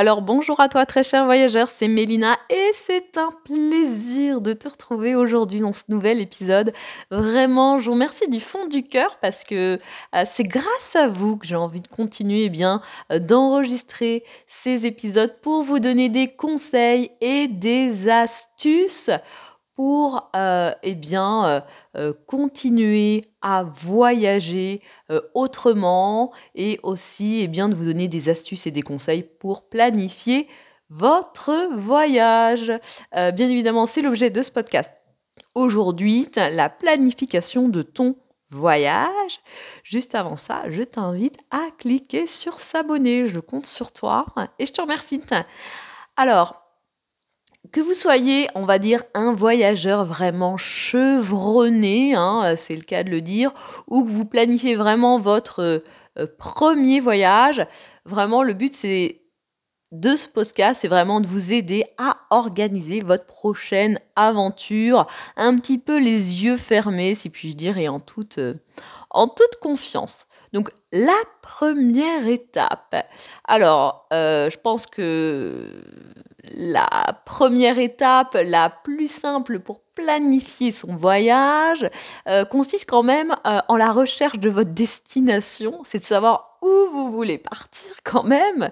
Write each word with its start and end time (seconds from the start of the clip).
Alors 0.00 0.22
bonjour 0.22 0.60
à 0.60 0.68
toi 0.68 0.86
très 0.86 1.02
cher 1.02 1.24
voyageur, 1.24 1.66
c'est 1.66 1.88
Mélina 1.88 2.38
et 2.50 2.70
c'est 2.72 3.18
un 3.18 3.32
plaisir 3.44 4.40
de 4.40 4.52
te 4.52 4.68
retrouver 4.68 5.16
aujourd'hui 5.16 5.58
dans 5.58 5.72
ce 5.72 5.82
nouvel 5.88 6.20
épisode. 6.20 6.72
Vraiment, 7.10 7.80
je 7.80 7.86
vous 7.86 7.94
remercie 7.94 8.30
du 8.30 8.38
fond 8.38 8.68
du 8.68 8.84
cœur 8.84 9.18
parce 9.20 9.42
que 9.42 9.80
euh, 10.14 10.22
c'est 10.24 10.44
grâce 10.44 10.94
à 10.94 11.08
vous 11.08 11.36
que 11.36 11.48
j'ai 11.48 11.56
envie 11.56 11.80
de 11.80 11.88
continuer 11.88 12.44
eh 12.44 12.48
bien 12.48 12.80
euh, 13.10 13.18
d'enregistrer 13.18 14.22
ces 14.46 14.86
épisodes 14.86 15.34
pour 15.42 15.64
vous 15.64 15.80
donner 15.80 16.08
des 16.08 16.28
conseils 16.28 17.10
et 17.20 17.48
des 17.48 18.08
astuces 18.08 19.10
pour 19.78 20.28
euh, 20.34 20.72
eh 20.82 20.96
bien, 20.96 21.46
euh, 21.46 21.60
euh, 21.96 22.12
continuer 22.26 23.22
à 23.42 23.62
voyager 23.62 24.82
autrement 25.34 26.32
et 26.56 26.80
aussi 26.82 27.42
eh 27.42 27.46
bien, 27.46 27.68
de 27.68 27.76
vous 27.76 27.84
donner 27.84 28.08
des 28.08 28.28
astuces 28.28 28.66
et 28.66 28.72
des 28.72 28.82
conseils 28.82 29.22
pour 29.22 29.68
planifier 29.68 30.48
votre 30.90 31.72
voyage. 31.76 32.72
bien 33.12 33.48
évidemment, 33.48 33.86
c'est 33.86 34.02
l'objet 34.02 34.30
de 34.30 34.42
ce 34.42 34.50
podcast. 34.50 34.92
Aujourd'hui, 35.54 36.26
la 36.34 36.68
planification 36.68 37.68
de 37.68 37.82
ton 37.82 38.16
voyage. 38.50 39.38
Juste 39.84 40.16
avant 40.16 40.34
ça, 40.34 40.62
je 40.68 40.82
t'invite 40.82 41.38
à 41.52 41.68
cliquer 41.78 42.26
sur 42.26 42.58
s'abonner. 42.58 43.28
Je 43.28 43.38
compte 43.38 43.66
sur 43.66 43.92
toi 43.92 44.26
et 44.58 44.66
je 44.66 44.72
te 44.72 44.80
remercie. 44.80 45.20
Alors, 46.16 46.67
que 47.72 47.80
vous 47.80 47.94
soyez, 47.94 48.48
on 48.54 48.64
va 48.64 48.78
dire, 48.78 49.02
un 49.14 49.32
voyageur 49.32 50.04
vraiment 50.04 50.56
chevronné, 50.56 52.14
hein, 52.14 52.54
c'est 52.56 52.76
le 52.76 52.82
cas 52.82 53.02
de 53.02 53.10
le 53.10 53.20
dire, 53.20 53.52
ou 53.86 54.04
que 54.04 54.10
vous 54.10 54.24
planifiez 54.24 54.74
vraiment 54.74 55.18
votre 55.18 55.82
euh, 56.18 56.26
premier 56.38 57.00
voyage, 57.00 57.66
vraiment 58.04 58.42
le 58.42 58.54
but 58.54 58.74
c'est 58.74 59.22
de 59.90 60.16
ce 60.16 60.28
podcast, 60.28 60.80
c'est 60.82 60.88
vraiment 60.88 61.20
de 61.20 61.26
vous 61.26 61.52
aider 61.52 61.84
à 61.96 62.18
organiser 62.30 63.00
votre 63.00 63.24
prochaine 63.24 63.98
aventure, 64.16 65.06
un 65.36 65.56
petit 65.56 65.78
peu 65.78 65.98
les 65.98 66.44
yeux 66.44 66.58
fermés, 66.58 67.14
si 67.14 67.30
puis-je 67.30 67.56
dire, 67.56 67.78
et 67.78 67.88
en 67.88 68.00
toute, 68.00 68.38
euh, 68.38 68.54
en 69.10 69.28
toute 69.28 69.56
confiance. 69.62 70.26
Donc 70.52 70.70
la 70.92 71.18
première 71.42 72.26
étape. 72.26 72.96
Alors, 73.44 74.06
euh, 74.12 74.50
je 74.50 74.58
pense 74.58 74.86
que 74.86 75.72
la 76.54 76.88
première 77.24 77.78
étape, 77.78 78.36
la 78.44 78.70
plus 78.70 79.10
simple 79.10 79.58
pour 79.58 79.80
planifier 79.94 80.70
son 80.70 80.94
voyage, 80.94 81.88
euh, 82.28 82.44
consiste 82.44 82.88
quand 82.88 83.02
même 83.02 83.34
euh, 83.46 83.58
en 83.68 83.76
la 83.76 83.90
recherche 83.90 84.38
de 84.38 84.48
votre 84.48 84.70
destination. 84.70 85.80
C'est 85.82 85.98
de 85.98 86.04
savoir 86.04 86.58
où 86.62 86.90
vous 86.92 87.10
voulez 87.10 87.38
partir 87.38 87.90
quand 88.04 88.22
même. 88.22 88.70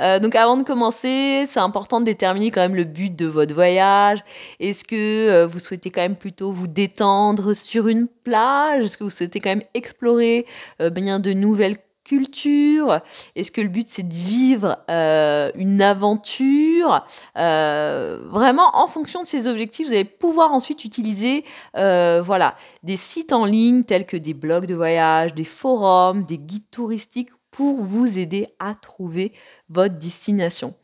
Euh, 0.00 0.18
donc 0.18 0.34
avant 0.34 0.56
de 0.56 0.64
commencer, 0.64 1.46
c'est 1.48 1.60
important 1.60 2.00
de 2.00 2.04
déterminer 2.04 2.50
quand 2.50 2.60
même 2.60 2.76
le 2.76 2.84
but 2.84 3.14
de 3.14 3.26
votre 3.26 3.54
voyage. 3.54 4.22
Est-ce 4.60 4.84
que 4.84 5.44
vous 5.44 5.58
souhaitez 5.58 5.90
quand 5.90 6.02
même 6.02 6.16
plutôt 6.16 6.52
vous 6.52 6.66
détendre 6.66 7.54
sur 7.54 7.88
une 7.88 8.06
plage? 8.06 8.84
Est-ce 8.84 8.98
que 8.98 9.04
vous 9.04 9.10
souhaitez 9.10 9.40
quand 9.40 9.50
même 9.50 9.64
explorer 9.74 10.46
bien 10.78 11.20
de 11.20 11.32
nouvelles 11.32 11.78
culture? 12.06 13.00
Est-ce 13.34 13.50
que 13.50 13.60
le 13.60 13.68
but 13.68 13.88
c'est 13.88 14.06
de 14.06 14.14
vivre 14.14 14.78
euh, 14.88 15.50
une 15.56 15.82
aventure? 15.82 17.04
Euh, 17.36 18.20
Vraiment, 18.30 18.70
en 18.74 18.86
fonction 18.86 19.22
de 19.22 19.26
ces 19.26 19.48
objectifs, 19.48 19.88
vous 19.88 19.92
allez 19.92 20.04
pouvoir 20.04 20.52
ensuite 20.52 20.84
utiliser 20.84 21.44
euh, 21.76 22.22
voilà, 22.24 22.54
des 22.84 22.96
sites 22.96 23.32
en 23.32 23.44
ligne 23.44 23.82
tels 23.82 24.06
que 24.06 24.16
des 24.16 24.34
blogs 24.34 24.66
de 24.66 24.74
voyage, 24.74 25.34
des 25.34 25.44
forums, 25.44 26.22
des 26.22 26.38
guides 26.38 26.70
touristiques 26.70 27.30
pour 27.50 27.82
vous 27.82 28.18
aider 28.18 28.46
à 28.58 28.74
trouver 28.74 29.32
votre 29.70 29.94
destination. 29.94 30.74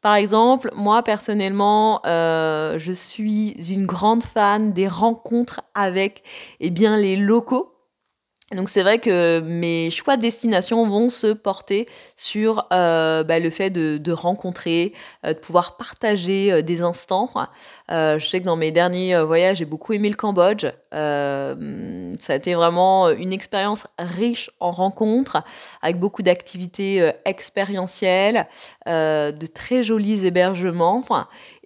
Par 0.00 0.14
exemple, 0.14 0.70
moi 0.74 1.02
personnellement, 1.02 2.00
je 2.04 2.92
suis 2.94 3.50
une 3.72 3.86
grande 3.86 4.22
fan 4.22 4.72
des 4.72 4.86
rencontres 4.86 5.62
avec 5.74 6.22
eh 6.60 6.70
bien, 6.70 6.96
les 6.96 7.16
locaux 7.16 7.71
donc 8.54 8.68
c'est 8.68 8.82
vrai 8.82 8.98
que 8.98 9.40
mes 9.40 9.90
choix 9.90 10.16
de 10.16 10.22
destination 10.22 10.86
vont 10.86 11.08
se 11.08 11.28
porter 11.28 11.86
sur 12.16 12.66
euh, 12.72 13.24
bah, 13.24 13.38
le 13.38 13.50
fait 13.50 13.70
de, 13.70 14.12
rencontrer, 14.12 14.92
euh, 15.24 15.32
de 15.32 15.38
pouvoir 15.38 15.76
partager 15.76 16.52
euh, 16.52 16.62
des 16.62 16.82
instants. 16.82 17.30
je 17.88 18.24
sais 18.24 18.40
que 18.40 18.44
dans 18.44 18.56
mes 18.56 18.70
derniers 18.70 19.18
voyages, 19.22 19.58
j'ai 19.58 19.64
beaucoup 19.64 19.92
aimé 19.92 20.08
le 20.08 20.16
Cambodge. 20.16 20.66
ça 20.90 22.32
a 22.32 22.34
été 22.34 22.54
vraiment 22.54 23.10
une 23.10 23.32
expérience 23.32 23.86
riche 23.98 24.50
en 24.60 24.70
rencontres, 24.70 25.42
avec 25.80 25.98
beaucoup 25.98 26.22
d'activités 26.22 27.10
expérientielles, 27.24 28.46
de 28.86 29.46
très 29.46 29.82
jolis 29.82 30.26
hébergements. 30.26 31.02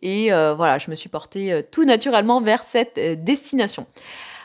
et 0.03 0.31
voilà, 0.31 0.79
je 0.79 0.91
me 0.91 0.97
suis 0.97 1.09
portée 1.09 1.63
tout 1.71 1.85
naturellement 1.85 2.41
vers 2.41 2.63
cette 2.63 2.99
destination. 3.25 3.87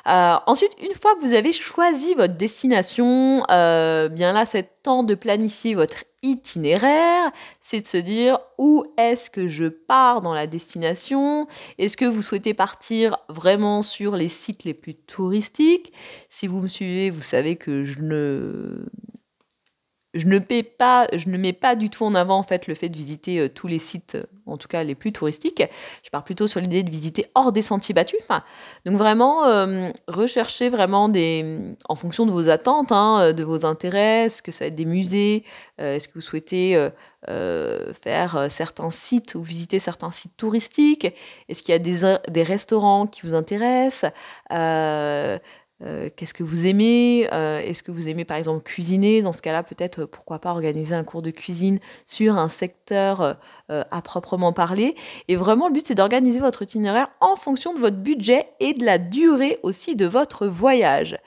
Euh, 0.08 0.36
ensuite, 0.48 0.76
une 0.82 0.94
fois 0.94 1.16
que 1.16 1.22
vous 1.22 1.34
avez 1.34 1.52
choisi 1.52 2.14
votre 2.16 2.34
destination, 2.36 3.44
euh, 3.52 4.10
bien 4.10 4.34
là, 4.34 4.46
c'est 4.46 4.82
temps 4.84 5.04
de 5.04 5.16
planifier 5.16 5.76
votre 5.76 6.04
itinéraire, 6.24 7.32
c'est 7.60 7.82
de 7.82 7.88
se 7.88 7.98
dire 7.98 8.40
où 8.58 8.84
est-ce 8.98 9.30
que 9.30 9.48
je 9.48 9.66
pars 9.66 10.22
dans 10.22 10.34
la 10.34 10.48
destination? 10.48 11.48
Est-ce 11.78 11.98
que 11.98 12.06
vous 12.06 12.22
souhaitez 12.22 12.54
partir 12.54 13.18
vraiment 13.30 13.82
sur 13.82 14.16
les 14.16 14.30
sites 14.30 14.64
les 14.64 14.74
plus 14.74 14.96
touristiques? 14.96 15.94
Si 16.30 16.48
vous 16.48 16.62
me 16.62 16.68
suivez, 16.68 17.10
vous 17.10 17.22
savez 17.22 17.56
que 17.56 17.86
je 17.86 18.00
ne 18.02 18.86
je 20.14 20.28
ne, 20.28 21.38
mets 21.38 21.54
pas 21.54 21.76
du 21.76 21.90
tout 21.90 22.04
en 22.04 22.16
avant 22.16 22.46
le 22.68 22.76
fait 22.76 22.90
de 22.90 22.96
visiter 22.98 23.40
euh, 23.40 23.50
tous 23.50 23.68
les 23.68 23.80
sites, 23.80 24.16
euh, 24.16 24.24
en 24.46 24.58
tout 24.58 24.68
cas 24.68 24.84
les 24.84 24.96
plus 24.96 25.14
touristiques. 25.14 25.64
Je 26.04 26.10
pars 26.10 26.24
plutôt 26.24 26.48
sur 26.48 26.60
l'idée 26.60 26.84
de 26.84 26.90
visiter 26.90 27.26
hors 27.34 27.52
des 27.52 27.62
sentiers 27.62 27.94
battus. 27.94 28.20
donc 28.86 28.98
vraiment 28.98 29.46
euh, 29.46 29.90
rechercher 30.08 30.68
vraiment 30.68 31.10
en 31.88 31.96
fonction 31.96 32.26
de 32.26 32.32
vos 32.32 32.50
attentes, 32.50 32.92
hein, 32.92 33.32
de 33.32 33.44
vos 33.44 33.66
intérêts, 33.66 34.26
est-ce 34.26 34.42
que 34.42 34.52
ça 34.52 34.66
va 34.66 34.68
être 34.68 34.76
des 34.76 34.86
musées, 34.86 35.46
est-ce 35.78 36.08
que 36.08 36.16
vous 36.16 36.22
souhaitez 36.22 36.90
faire 37.28 38.48
certains 38.50 38.92
sites 38.92 39.36
ou 39.36 39.42
visiter 39.42 39.80
certains 39.80 40.12
sites 40.12 40.36
touristiques, 40.38 41.14
est-ce 41.48 41.64
qu'il 41.64 41.74
y 41.74 41.76
a 41.76 42.18
des 42.30 42.44
restaurants 42.44 43.08
qui 43.08 43.22
vous 43.24 43.34
intéressent? 43.34 44.12
Euh, 45.84 46.10
qu'est-ce 46.16 46.34
que 46.34 46.44
vous 46.44 46.68
aimez 46.68 47.28
euh, 47.34 47.60
Est-ce 47.60 47.82
que 47.84 47.92
vous 47.92 48.08
aimez 48.08 48.26
par 48.26 48.38
exemple 48.38 48.64
cuisiner? 48.64 49.22
Dans 49.22 49.32
ce 49.32 49.42
cas-là, 49.42 49.64
peut-être 49.64 50.02
euh, 50.02 50.08
pourquoi 50.08 50.40
pas 50.40 50.52
organiser 50.52 50.94
un 50.94 51.04
cours 51.04 51.22
de 51.22 51.32
cuisine 51.32 51.80
sur 52.06 52.38
un 52.38 52.50
secteur 52.50 53.38
à 53.70 54.02
proprement 54.02 54.52
parler. 54.52 54.96
Et 55.30 55.38
vraiment, 55.38 55.68
le 55.68 55.74
but, 55.74 55.88
c'est 55.88 55.96
d'organiser 55.96 56.42
votre 56.42 56.62
itinéraire 56.62 57.08
en 57.22 57.38
fonction 57.38 57.74
de 57.74 57.80
votre 57.80 57.96
budget 57.96 58.50
et 58.60 58.74
de 58.74 58.84
la 58.84 58.98
durée 58.98 59.60
aussi 59.64 59.96
de 59.96 60.06
votre 60.06 60.46
voyage. 60.46 61.18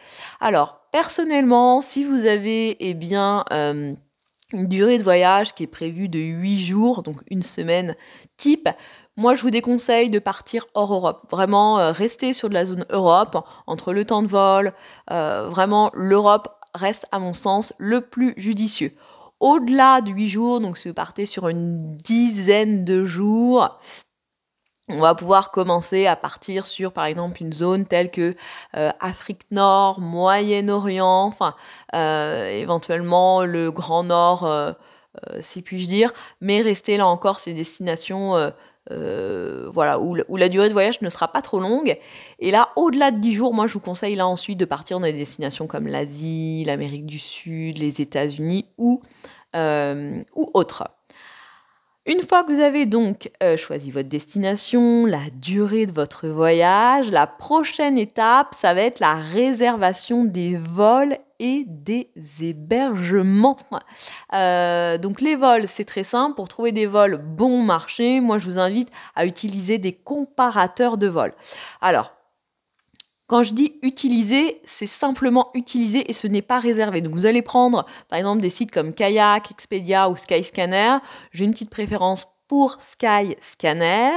Alors, 0.40 0.82
personnellement, 0.92 1.80
si 1.80 2.04
vous 2.04 2.26
avez 2.26 2.76
eh 2.80 2.92
bien, 2.92 3.46
une 4.54 4.66
durée 4.66 4.98
de 4.98 5.02
voyage 5.02 5.54
qui 5.54 5.64
est 5.64 5.68
prévue 5.68 6.08
de 6.08 6.18
8 6.18 6.60
jours, 6.60 7.02
donc 7.02 7.20
une 7.30 7.42
semaine 7.42 7.94
type, 8.36 8.68
moi, 9.16 9.36
je 9.36 9.42
vous 9.42 9.50
déconseille 9.50 10.10
de 10.10 10.18
partir 10.18 10.66
hors 10.74 10.92
Europe. 10.92 11.22
Vraiment, 11.30 11.78
euh, 11.78 11.92
rester 11.92 12.32
sur 12.32 12.48
de 12.48 12.54
la 12.54 12.66
zone 12.66 12.84
Europe, 12.90 13.46
entre 13.68 13.92
le 13.92 14.04
temps 14.04 14.22
de 14.22 14.26
vol. 14.26 14.72
Euh, 15.12 15.48
vraiment, 15.48 15.92
l'Europe 15.94 16.48
reste, 16.74 17.06
à 17.12 17.20
mon 17.20 17.32
sens, 17.32 17.72
le 17.78 18.00
plus 18.00 18.34
judicieux. 18.36 18.92
Au-delà 19.38 20.00
de 20.00 20.10
8 20.10 20.28
jours, 20.28 20.60
donc 20.60 20.78
si 20.78 20.88
vous 20.88 20.94
partez 20.94 21.26
sur 21.26 21.46
une 21.46 21.86
dizaine 21.96 22.84
de 22.84 23.04
jours, 23.04 23.78
on 24.88 25.00
va 25.00 25.14
pouvoir 25.14 25.50
commencer 25.50 26.06
à 26.06 26.16
partir 26.16 26.66
sur, 26.66 26.92
par 26.92 27.04
exemple, 27.06 27.42
une 27.42 27.52
zone 27.52 27.86
telle 27.86 28.10
que 28.10 28.34
euh, 28.76 28.90
Afrique 29.00 29.42
Nord, 29.50 30.00
Moyen-Orient, 30.00 31.24
enfin, 31.24 31.54
éventuellement 31.92 33.44
le 33.44 33.70
Grand 33.70 34.04
Nord, 34.04 34.48
si 35.40 35.62
puis-je 35.62 35.86
dire, 35.86 36.12
mais 36.40 36.60
rester 36.60 36.96
là 36.96 37.06
encore 37.06 37.40
ces 37.40 37.54
destinations 37.54 38.52
euh, 38.90 39.70
voilà, 39.72 39.98
où, 39.98 40.14
la 40.36 40.48
durée 40.48 40.68
de 40.68 40.74
voyage 40.74 41.00
ne 41.00 41.08
sera 41.08 41.28
pas 41.28 41.42
trop 41.42 41.58
longue. 41.58 41.96
Et 42.38 42.50
là, 42.50 42.70
au-delà 42.76 43.10
de 43.10 43.18
10 43.18 43.32
jours, 43.32 43.54
moi, 43.54 43.66
je 43.66 43.72
vous 43.72 43.80
conseille 43.80 44.14
là 44.14 44.26
ensuite 44.26 44.58
de 44.58 44.64
partir 44.64 45.00
dans 45.00 45.06
des 45.06 45.12
destinations 45.12 45.66
comme 45.66 45.86
l'Asie, 45.86 46.64
l'Amérique 46.66 47.06
du 47.06 47.18
Sud, 47.18 47.78
les 47.78 48.00
États-Unis 48.00 48.66
ou, 48.76 49.02
euh, 49.56 50.22
ou 50.36 50.50
autres. 50.54 50.84
Une 52.06 52.20
fois 52.20 52.44
que 52.44 52.52
vous 52.52 52.60
avez 52.60 52.84
donc 52.84 53.30
euh, 53.42 53.56
choisi 53.56 53.90
votre 53.90 54.10
destination, 54.10 55.06
la 55.06 55.30
durée 55.32 55.86
de 55.86 55.92
votre 55.92 56.28
voyage, 56.28 57.10
la 57.10 57.26
prochaine 57.26 57.96
étape, 57.96 58.48
ça 58.52 58.74
va 58.74 58.82
être 58.82 59.00
la 59.00 59.14
réservation 59.14 60.26
des 60.26 60.54
vols 60.54 61.16
et 61.38 61.64
des 61.66 62.10
hébergements. 62.42 63.56
Euh, 64.34 64.98
donc 64.98 65.22
les 65.22 65.34
vols, 65.34 65.66
c'est 65.66 65.86
très 65.86 66.04
simple. 66.04 66.34
Pour 66.34 66.48
trouver 66.48 66.72
des 66.72 66.86
vols 66.86 67.16
bon 67.16 67.62
marché, 67.62 68.20
moi 68.20 68.36
je 68.36 68.44
vous 68.50 68.58
invite 68.58 68.90
à 69.16 69.24
utiliser 69.24 69.78
des 69.78 69.94
comparateurs 69.94 70.98
de 70.98 71.06
vols. 71.06 71.32
Alors, 71.80 72.12
Quand 73.34 73.42
je 73.42 73.52
dis 73.52 73.74
utiliser, 73.82 74.60
c'est 74.62 74.86
simplement 74.86 75.50
utiliser 75.54 76.08
et 76.08 76.12
ce 76.12 76.28
n'est 76.28 76.40
pas 76.40 76.60
réservé. 76.60 77.00
Donc 77.00 77.14
vous 77.14 77.26
allez 77.26 77.42
prendre 77.42 77.84
par 78.08 78.16
exemple 78.16 78.40
des 78.40 78.48
sites 78.48 78.70
comme 78.70 78.94
Kayak, 78.94 79.50
Expedia 79.50 80.08
ou 80.08 80.14
Skyscanner. 80.14 80.98
J'ai 81.32 81.44
une 81.44 81.50
petite 81.50 81.70
préférence 81.70 82.28
pour 82.48 82.76
Skyscanner. 82.80 84.12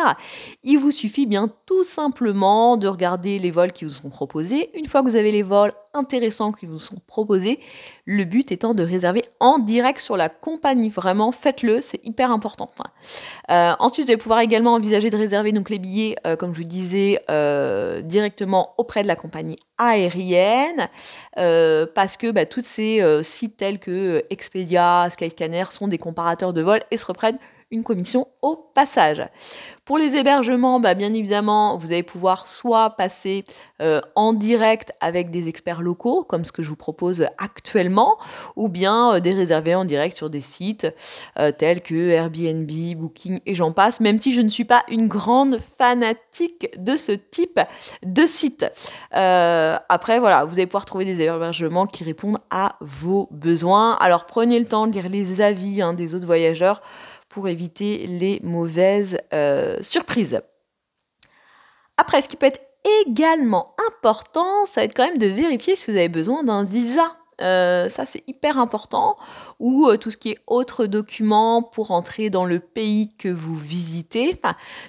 Il 0.63 0.77
vous 0.77 0.91
suffit 0.91 1.25
bien 1.25 1.49
tout 1.65 1.83
simplement 1.83 2.77
de 2.77 2.87
regarder 2.87 3.39
les 3.39 3.51
vols 3.51 3.71
qui 3.71 3.85
vous 3.85 3.91
sont 3.91 4.09
proposés. 4.09 4.69
Une 4.73 4.85
fois 4.85 5.01
que 5.01 5.09
vous 5.09 5.15
avez 5.15 5.31
les 5.31 5.43
vols 5.43 5.73
intéressants 5.93 6.51
qui 6.51 6.65
vous 6.65 6.79
sont 6.79 6.97
proposés, 7.07 7.59
le 8.05 8.23
but 8.23 8.51
étant 8.51 8.73
de 8.73 8.83
réserver 8.83 9.23
en 9.39 9.59
direct 9.59 9.99
sur 9.99 10.15
la 10.15 10.29
compagnie. 10.29 10.89
Vraiment, 10.89 11.31
faites-le, 11.31 11.81
c'est 11.81 12.05
hyper 12.05 12.31
important. 12.31 12.69
Euh, 13.49 13.73
ensuite, 13.79 14.05
vous 14.05 14.11
allez 14.11 14.17
pouvoir 14.17 14.39
également 14.39 14.73
envisager 14.73 15.09
de 15.09 15.17
réserver 15.17 15.51
les 15.51 15.79
billets, 15.79 16.15
euh, 16.25 16.35
comme 16.35 16.53
je 16.53 16.59
vous 16.59 16.67
disais, 16.67 17.19
euh, 17.29 18.01
directement 18.01 18.73
auprès 18.77 19.03
de 19.03 19.07
la 19.07 19.15
compagnie 19.15 19.57
aérienne, 19.77 20.87
parce 21.35 22.17
que 22.17 22.31
bah, 22.31 22.45
toutes 22.45 22.65
ces 22.65 23.03
sites 23.23 23.57
tels 23.57 23.79
que 23.79 24.23
Expedia, 24.29 25.07
Skyscanner 25.11 25.65
sont 25.69 25.87
des 25.87 25.97
comparateurs 25.97 26.53
de 26.53 26.61
vols 26.61 26.81
et 26.89 26.97
se 26.97 27.05
reprennent 27.05 27.37
une 27.71 27.83
commission 27.83 28.27
au 28.41 28.55
passage. 28.55 29.27
Pour 29.83 29.97
les 29.97 30.15
hébergements, 30.15 30.79
bah, 30.79 30.93
bien 30.93 31.13
évidemment, 31.13 31.77
vous 31.77 31.91
allez 31.91 32.03
pouvoir 32.03 32.45
soit 32.47 32.91
passer 32.91 33.45
euh, 33.81 34.01
en 34.15 34.33
direct 34.33 34.93
avec 34.99 35.31
des 35.31 35.47
experts 35.47 35.81
locaux, 35.81 36.23
comme 36.23 36.45
ce 36.45 36.51
que 36.51 36.63
je 36.63 36.69
vous 36.69 36.75
propose 36.75 37.25
actuellement, 37.37 38.17
ou 38.55 38.69
bien 38.69 39.13
euh, 39.13 39.19
des 39.19 39.31
réserver 39.31 39.75
en 39.75 39.85
direct 39.85 40.15
sur 40.15 40.29
des 40.29 40.41
sites 40.41 40.87
euh, 41.39 41.51
tels 41.51 41.81
que 41.81 42.09
Airbnb, 42.09 42.69
Booking 42.97 43.39
et 43.45 43.55
j'en 43.55 43.71
passe, 43.71 43.99
même 43.99 44.19
si 44.19 44.33
je 44.33 44.41
ne 44.41 44.49
suis 44.49 44.65
pas 44.65 44.83
une 44.89 45.07
grande 45.07 45.59
fanatique 45.77 46.69
de 46.77 46.95
ce 46.95 47.11
type 47.11 47.59
de 48.05 48.25
site. 48.25 48.65
après, 49.11 50.19
voilà, 50.19 50.45
vous 50.45 50.53
allez 50.53 50.67
pouvoir 50.67 50.85
trouver 50.85 51.05
des 51.05 51.21
hébergements 51.21 51.87
qui 51.87 52.03
répondent 52.03 52.39
à 52.49 52.75
vos 52.81 53.27
besoins. 53.31 53.95
Alors 53.99 54.25
prenez 54.25 54.59
le 54.59 54.65
temps 54.65 54.87
de 54.87 54.93
lire 54.93 55.09
les 55.09 55.41
avis 55.41 55.81
hein, 55.81 55.93
des 55.93 56.15
autres 56.15 56.25
voyageurs 56.25 56.81
pour 57.29 57.47
éviter 57.47 58.07
les 58.07 58.39
mauvaises 58.43 59.17
euh, 59.33 59.77
surprises. 59.81 60.41
Après, 61.97 62.21
ce 62.21 62.27
qui 62.27 62.35
peut 62.35 62.45
être 62.45 62.61
également 63.05 63.75
important, 63.89 64.65
ça 64.65 64.81
va 64.81 64.85
être 64.85 64.95
quand 64.95 65.07
même 65.07 65.17
de 65.17 65.27
vérifier 65.27 65.75
si 65.75 65.91
vous 65.91 65.97
avez 65.97 66.09
besoin 66.09 66.43
d'un 66.43 66.63
visa. 66.63 67.17
Euh, 67.41 67.87
ça 67.87 68.05
c'est 68.05 68.23
hyper 68.27 68.57
important, 68.57 69.15
ou 69.59 69.87
euh, 69.87 69.97
tout 69.97 70.09
ce 70.09 70.17
qui 70.17 70.31
est 70.31 70.39
autres 70.47 70.87
documents 70.87 71.61
pour 71.61 71.91
entrer 71.91 72.31
dans 72.31 72.45
le 72.45 72.59
pays 72.59 73.13
que 73.13 73.29
vous 73.29 73.55
visitez. 73.55 74.39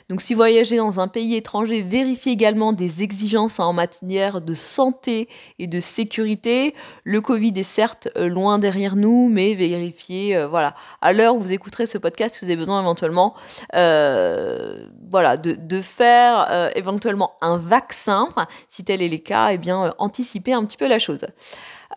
donc 0.08 0.22
si 0.22 0.32
vous 0.32 0.38
voyagez 0.38 0.78
dans 0.78 0.98
un 0.98 1.08
pays 1.08 1.36
étranger, 1.36 1.82
vérifiez 1.82 2.32
également 2.32 2.72
des 2.72 3.02
exigences 3.02 3.60
en 3.60 3.74
matière 3.74 4.40
de 4.40 4.54
santé 4.54 5.28
et 5.58 5.66
de 5.66 5.80
sécurité. 5.80 6.74
Le 7.04 7.20
Covid 7.20 7.52
est 7.56 7.64
certes 7.64 8.08
euh, 8.16 8.28
loin 8.28 8.58
derrière 8.58 8.96
nous, 8.96 9.28
mais 9.28 9.54
vérifiez, 9.54 10.46
voilà, 10.46 10.74
à 11.02 11.12
l'heure 11.12 11.36
où 11.36 11.40
vous 11.40 11.52
écouterez 11.52 11.84
ce 11.86 11.98
podcast, 11.98 12.36
si 12.36 12.44
vous 12.44 12.50
avez 12.50 12.56
besoin 12.56 12.80
éventuellement, 12.80 13.34
voilà, 13.72 15.36
de, 15.36 15.52
de 15.52 15.80
faire 15.82 16.70
éventuellement 16.74 17.32
un 17.40 17.56
vaccin, 17.56 18.28
si 18.68 18.84
tel 18.84 19.02
est 19.02 19.08
le 19.08 19.18
cas, 19.18 19.50
et 19.50 19.54
eh 19.54 19.58
bien 19.58 19.94
anticiper 19.98 20.52
un 20.52 20.64
petit 20.64 20.76
peu 20.76 20.86
la 20.86 20.98
chose. 20.98 21.26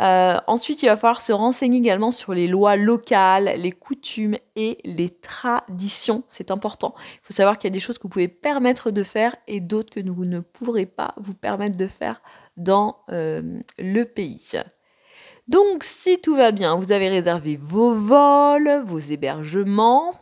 Euh, 0.01 0.35
ensuite, 0.47 0.81
il 0.81 0.87
va 0.87 0.95
falloir 0.95 1.21
se 1.21 1.31
renseigner 1.31 1.77
également 1.77 2.11
sur 2.11 2.33
les 2.33 2.47
lois 2.47 2.75
locales, 2.75 3.53
les 3.57 3.71
coutumes 3.71 4.35
et 4.55 4.77
les 4.83 5.09
traditions. 5.09 6.23
C'est 6.27 6.49
important. 6.49 6.95
Il 6.97 7.19
faut 7.27 7.33
savoir 7.33 7.57
qu'il 7.57 7.69
y 7.69 7.71
a 7.71 7.73
des 7.73 7.79
choses 7.79 7.97
que 7.97 8.03
vous 8.03 8.09
pouvez 8.09 8.27
permettre 8.27 8.89
de 8.89 9.03
faire 9.03 9.35
et 9.47 9.59
d'autres 9.59 9.93
que 9.93 10.09
vous 10.09 10.25
ne 10.25 10.39
pourrez 10.39 10.87
pas 10.87 11.11
vous 11.17 11.35
permettre 11.35 11.77
de 11.77 11.87
faire 11.87 12.21
dans 12.57 12.97
euh, 13.11 13.59
le 13.77 14.03
pays. 14.05 14.53
Donc, 15.47 15.83
si 15.83 16.19
tout 16.19 16.35
va 16.35 16.51
bien, 16.51 16.75
vous 16.75 16.91
avez 16.91 17.09
réservé 17.09 17.55
vos 17.55 17.93
vols, 17.93 18.81
vos 18.85 18.99
hébergements. 18.99 20.13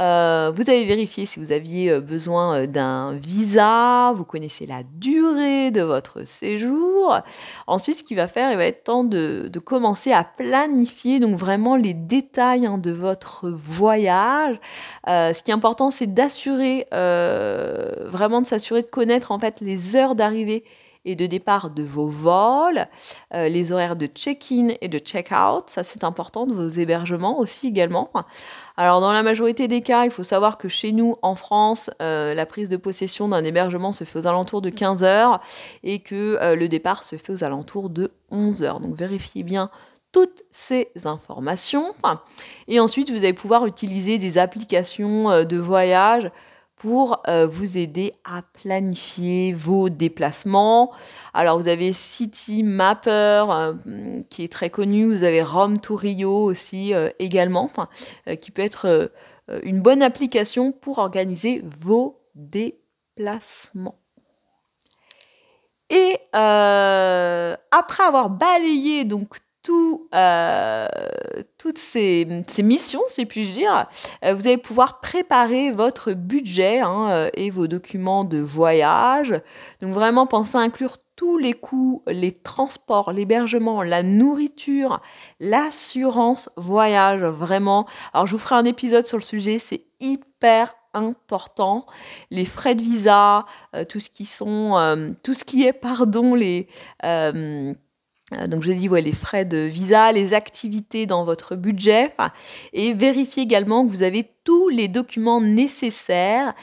Euh, 0.00 0.50
vous 0.54 0.70
avez 0.70 0.84
vérifié 0.86 1.26
si 1.26 1.38
vous 1.38 1.52
aviez 1.52 1.90
euh, 1.90 2.00
besoin 2.00 2.60
euh, 2.60 2.66
d'un 2.66 3.12
visa, 3.12 4.12
vous 4.14 4.24
connaissez 4.24 4.64
la 4.64 4.82
durée 4.94 5.70
de 5.70 5.82
votre 5.82 6.26
séjour. 6.26 7.18
Ensuite, 7.66 7.98
ce 7.98 8.04
qu'il 8.04 8.16
va 8.16 8.26
faire, 8.26 8.50
il 8.50 8.56
va 8.56 8.64
être 8.64 8.84
temps 8.84 9.04
de, 9.04 9.50
commencer 9.64 10.10
à 10.10 10.24
planifier 10.24 11.20
donc 11.20 11.36
vraiment 11.36 11.76
les 11.76 11.92
détails 11.92 12.64
hein, 12.64 12.78
de 12.78 12.90
votre 12.90 13.50
voyage. 13.50 14.58
ce 15.06 15.42
qui 15.42 15.50
est 15.50 15.54
important, 15.54 15.90
c'est 15.90 16.12
d'assurer, 16.12 16.86
vraiment 16.90 18.40
de 18.40 18.46
s'assurer 18.46 18.82
de 18.82 18.86
connaître 18.86 19.32
en 19.32 19.38
fait 19.38 19.60
les 19.60 19.96
heures 19.96 20.14
d'arrivée 20.14 20.64
et 21.04 21.16
de 21.16 21.26
départ 21.26 21.70
de 21.70 21.82
vos 21.82 22.08
vols, 22.08 22.86
euh, 23.34 23.48
les 23.48 23.72
horaires 23.72 23.96
de 23.96 24.06
check-in 24.06 24.68
et 24.80 24.88
de 24.88 24.98
check-out, 24.98 25.64
ça 25.68 25.82
c'est 25.82 26.04
important, 26.04 26.46
de 26.46 26.52
vos 26.52 26.68
hébergements 26.68 27.38
aussi 27.38 27.68
également. 27.68 28.10
Alors 28.76 29.00
dans 29.00 29.12
la 29.12 29.22
majorité 29.22 29.68
des 29.68 29.80
cas, 29.80 30.04
il 30.04 30.10
faut 30.10 30.22
savoir 30.22 30.58
que 30.58 30.68
chez 30.68 30.92
nous 30.92 31.16
en 31.22 31.34
France, 31.34 31.90
euh, 32.02 32.34
la 32.34 32.46
prise 32.46 32.68
de 32.68 32.76
possession 32.76 33.28
d'un 33.28 33.44
hébergement 33.44 33.92
se 33.92 34.04
fait 34.04 34.18
aux 34.18 34.26
alentours 34.26 34.60
de 34.60 34.70
15 34.70 35.02
heures 35.02 35.40
et 35.82 36.00
que 36.00 36.38
euh, 36.40 36.54
le 36.54 36.68
départ 36.68 37.02
se 37.02 37.16
fait 37.16 37.32
aux 37.32 37.44
alentours 37.44 37.90
de 37.90 38.12
11 38.30 38.62
heures. 38.62 38.80
Donc 38.80 38.94
vérifiez 38.94 39.42
bien 39.42 39.70
toutes 40.12 40.42
ces 40.50 40.88
informations. 41.04 41.94
Et 42.66 42.80
ensuite, 42.80 43.10
vous 43.10 43.18
allez 43.18 43.32
pouvoir 43.32 43.66
utiliser 43.66 44.18
des 44.18 44.38
applications 44.38 45.44
de 45.44 45.56
voyage 45.56 46.32
pour 46.80 47.22
euh, 47.28 47.46
vous 47.46 47.76
aider 47.76 48.14
à 48.24 48.40
planifier 48.40 49.52
vos 49.52 49.90
déplacements. 49.90 50.90
Alors 51.34 51.58
vous 51.58 51.68
avez 51.68 51.92
City 51.92 52.62
Mapper 52.62 53.44
euh, 53.50 53.74
qui 54.30 54.44
est 54.44 54.50
très 54.50 54.70
connu, 54.70 55.04
vous 55.04 55.22
avez 55.22 55.42
Rome 55.42 55.78
to 55.78 55.94
Rio 55.94 56.42
aussi 56.42 56.94
euh, 56.94 57.10
également, 57.18 57.70
qui 58.40 58.50
peut 58.50 58.62
être 58.62 59.12
une 59.62 59.82
bonne 59.82 60.02
application 60.02 60.72
pour 60.72 60.98
organiser 61.00 61.60
vos 61.62 62.22
déplacements. 62.34 63.98
Et 65.90 66.16
après 66.32 68.04
avoir 68.04 68.30
balayé 68.30 69.04
donc 69.04 69.36
tout, 69.62 70.08
euh, 70.14 70.88
toutes 71.58 71.78
ces, 71.78 72.26
missions, 72.62 73.02
si 73.08 73.26
puis-je 73.26 73.52
dire, 73.52 73.86
euh, 74.24 74.34
vous 74.34 74.46
allez 74.46 74.56
pouvoir 74.56 75.00
préparer 75.00 75.70
votre 75.70 76.12
budget 76.12 76.80
hein, 76.80 77.10
euh, 77.10 77.30
et 77.34 77.50
vos 77.50 77.66
documents 77.66 78.24
de 78.24 78.38
voyage. 78.38 79.34
Donc 79.80 79.92
vraiment, 79.92 80.26
pensez 80.26 80.56
à 80.56 80.60
inclure 80.60 80.96
tous 81.16 81.36
les 81.36 81.52
coûts, 81.52 82.02
les 82.06 82.32
transports, 82.32 83.12
l'hébergement, 83.12 83.82
la 83.82 84.02
nourriture, 84.02 85.00
l'assurance 85.38 86.48
voyage, 86.56 87.20
vraiment. 87.20 87.86
Alors 88.14 88.26
je 88.26 88.32
vous 88.32 88.38
ferai 88.38 88.54
un 88.54 88.64
épisode 88.64 89.06
sur 89.06 89.18
le 89.18 89.22
sujet, 89.22 89.58
c'est 89.58 89.84
hyper 90.00 90.74
important. 90.94 91.84
Les 92.30 92.46
frais 92.46 92.74
de 92.74 92.80
visa, 92.80 93.44
tout 93.90 94.00
ce 94.00 94.08
qui 94.08 94.24
sont, 94.24 95.12
tout 95.22 95.34
ce 95.34 95.44
qui 95.44 95.66
est, 95.66 95.74
pardon, 95.74 96.34
les 96.34 96.68
donc 98.48 98.62
je 98.62 98.72
dis 98.72 98.88
ouais, 98.88 99.00
les 99.00 99.12
frais 99.12 99.44
de 99.44 99.58
visa, 99.58 100.12
les 100.12 100.34
activités 100.34 101.06
dans 101.06 101.24
votre 101.24 101.56
budget, 101.56 102.12
et 102.72 102.92
vérifiez 102.92 103.42
également 103.42 103.84
que 103.84 103.90
vous 103.90 104.02
avez 104.02 104.30
tous 104.44 104.68
les 104.68 104.88
documents 104.88 105.40
nécessaires 105.40 106.54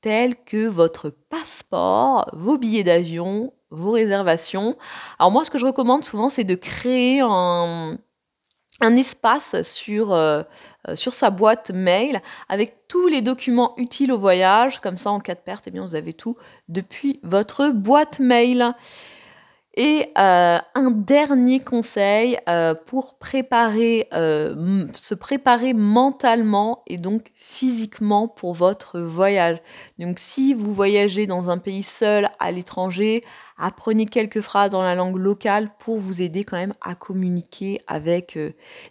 tels 0.00 0.36
que 0.36 0.66
votre 0.66 1.10
passeport, 1.10 2.28
vos 2.34 2.58
billets 2.58 2.84
d'avion, 2.84 3.52
vos 3.70 3.92
réservations. 3.92 4.76
Alors 5.18 5.32
moi 5.32 5.44
ce 5.44 5.50
que 5.50 5.58
je 5.58 5.66
recommande 5.66 6.04
souvent 6.04 6.28
c'est 6.28 6.44
de 6.44 6.54
créer 6.54 7.20
un, 7.20 7.96
un 8.80 8.96
espace 8.96 9.62
sur, 9.62 10.12
euh, 10.12 10.42
euh, 10.88 10.96
sur 10.96 11.14
sa 11.14 11.30
boîte 11.30 11.70
mail 11.70 12.20
avec 12.48 12.86
tous 12.88 13.06
les 13.06 13.22
documents 13.22 13.74
utiles 13.76 14.12
au 14.12 14.18
voyage, 14.18 14.80
comme 14.80 14.96
ça 14.96 15.10
en 15.10 15.20
cas 15.20 15.34
de 15.34 15.40
perte, 15.40 15.64
eh 15.66 15.70
bien, 15.70 15.84
vous 15.84 15.94
avez 15.94 16.12
tout 16.12 16.36
depuis 16.68 17.20
votre 17.22 17.70
boîte 17.70 18.18
mail. 18.20 18.74
Et 19.76 20.12
euh, 20.16 20.58
un 20.76 20.90
dernier 20.92 21.58
conseil 21.58 22.38
euh, 22.48 22.74
pour 22.74 23.18
préparer, 23.18 24.06
euh, 24.12 24.86
se 25.00 25.16
préparer 25.16 25.74
mentalement 25.74 26.84
et 26.86 26.96
donc 26.96 27.32
physiquement 27.34 28.28
pour 28.28 28.54
votre 28.54 29.00
voyage. 29.00 29.58
Donc 29.98 30.20
si 30.20 30.54
vous 30.54 30.72
voyagez 30.72 31.26
dans 31.26 31.50
un 31.50 31.58
pays 31.58 31.82
seul 31.82 32.28
à 32.38 32.52
l'étranger, 32.52 33.24
apprenez 33.58 34.06
quelques 34.06 34.42
phrases 34.42 34.70
dans 34.70 34.82
la 34.82 34.94
langue 34.94 35.18
locale 35.18 35.70
pour 35.80 35.98
vous 35.98 36.22
aider 36.22 36.44
quand 36.44 36.56
même 36.56 36.74
à 36.80 36.94
communiquer 36.94 37.80
avec 37.88 38.38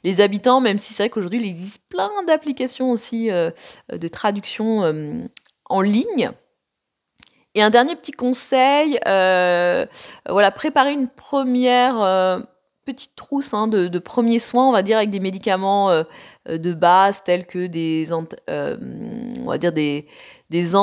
les 0.03 0.19
habitants, 0.19 0.59
même 0.59 0.79
si 0.79 0.93
c'est 0.93 1.03
vrai 1.03 1.09
qu'aujourd'hui 1.09 1.39
il 1.39 1.47
existe 1.47 1.81
plein 1.87 2.11
d'applications 2.27 2.91
aussi 2.91 3.29
de 3.29 4.07
traduction 4.09 5.29
en 5.65 5.81
ligne 5.81 6.31
et 7.55 7.61
un 7.61 7.69
dernier 7.69 7.95
petit 7.95 8.11
conseil, 8.11 8.99
euh, 9.07 9.85
voilà, 10.27 10.49
préparer 10.51 10.93
une 10.93 11.07
première 11.07 12.01
euh, 12.01 12.39
petite 12.83 13.15
trousse 13.15 13.53
hein, 13.53 13.67
de, 13.67 13.99
premiers 13.99 14.39
soins, 14.39 14.67
on 14.67 14.71
va 14.71 14.81
dire, 14.81 14.97
avec 14.97 15.11
des 15.11 15.19
médicaments 15.19 15.91
euh, 15.91 16.03
de 16.49 16.73
base 16.73 17.23
tels 17.23 17.45
que 17.45 17.67
des, 17.67 18.11
on 18.11 18.25
va 19.45 19.57
dire 19.59 19.71
des, 19.71 20.07
des 20.49 20.75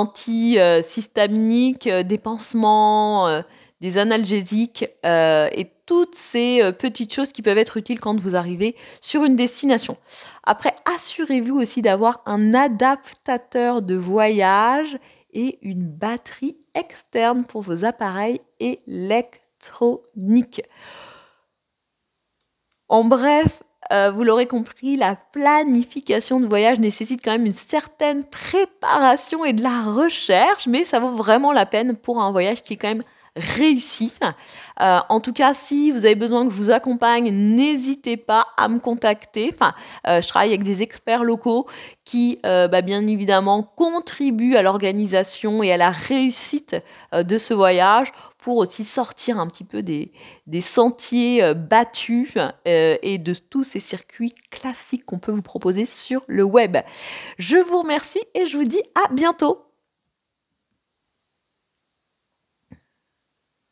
des 2.04 2.18
pansements, 2.18 3.42
des 3.80 3.98
analgésiques 3.98 4.84
et 5.04 5.72
toutes 5.86 6.14
ces 6.14 6.72
petites 6.78 7.12
choses 7.12 7.32
qui 7.32 7.42
peuvent 7.42 7.58
être 7.58 7.76
utiles 7.76 8.00
quand 8.00 8.18
vous 8.18 8.36
arrivez 8.36 8.76
sur 9.00 9.24
une 9.24 9.36
destination. 9.36 9.96
Après, 10.44 10.74
assurez-vous 10.94 11.60
aussi 11.60 11.82
d'avoir 11.82 12.22
un 12.26 12.54
adaptateur 12.54 13.82
de 13.82 13.96
voyage 13.96 14.96
et 15.32 15.58
une 15.62 15.88
batterie 15.88 16.56
externe 16.74 17.44
pour 17.44 17.62
vos 17.62 17.84
appareils 17.84 18.40
électroniques. 18.58 20.62
En 22.88 23.04
bref, 23.04 23.62
euh, 23.92 24.10
vous 24.10 24.24
l'aurez 24.24 24.46
compris, 24.46 24.96
la 24.96 25.16
planification 25.16 26.40
de 26.40 26.46
voyage 26.46 26.78
nécessite 26.78 27.24
quand 27.24 27.32
même 27.32 27.46
une 27.46 27.52
certaine 27.52 28.24
préparation 28.24 29.44
et 29.44 29.52
de 29.52 29.62
la 29.62 29.82
recherche, 29.82 30.66
mais 30.66 30.84
ça 30.84 31.00
vaut 31.00 31.10
vraiment 31.10 31.52
la 31.52 31.66
peine 31.66 31.96
pour 31.96 32.20
un 32.20 32.30
voyage 32.30 32.62
qui 32.62 32.74
est 32.74 32.76
quand 32.76 32.88
même 32.88 33.02
réussi. 33.36 34.12
Euh, 34.80 34.98
en 35.08 35.20
tout 35.20 35.32
cas, 35.32 35.54
si 35.54 35.90
vous 35.90 36.04
avez 36.04 36.14
besoin 36.14 36.46
que 36.46 36.52
je 36.52 36.56
vous 36.56 36.70
accompagne, 36.70 37.30
n'hésitez 37.30 38.16
pas 38.16 38.46
à 38.56 38.68
me 38.68 38.78
contacter. 38.78 39.50
Enfin, 39.52 39.74
euh, 40.06 40.20
je 40.22 40.28
travaille 40.28 40.50
avec 40.50 40.62
des 40.62 40.82
experts 40.82 41.24
locaux 41.24 41.66
qui, 42.04 42.38
bah, 42.42 42.82
bien 42.82 43.06
évidemment, 43.06 43.62
contribuent 43.62 44.56
à 44.56 44.62
l'organisation 44.62 45.62
et 45.62 45.72
à 45.72 45.76
la 45.76 45.90
réussite 45.90 46.76
de 47.12 47.38
ce 47.38 47.54
voyage 47.54 48.10
pour 48.40 48.56
aussi 48.56 48.84
sortir 48.84 49.38
un 49.38 49.46
petit 49.46 49.64
peu 49.64 49.82
des, 49.82 50.10
sentiers 50.60 51.42
euh, 51.42 51.54
battus 51.54 52.36
euh, 52.36 52.96
et 53.02 53.18
de 53.18 53.34
tous 53.34 53.64
ces 53.64 53.80
circuits 53.80 54.34
classiques 54.50 55.04
qu'on 55.04 55.18
peut 55.18 55.32
vous 55.32 55.42
proposer 55.42 55.86
sur 55.86 56.22
le 56.26 56.42
web. 56.42 56.78
Je 57.38 57.56
vous 57.56 57.82
remercie 57.82 58.22
et 58.34 58.46
je 58.46 58.56
vous 58.56 58.64
dis 58.64 58.82
à 58.94 59.12
bientôt 59.12 59.69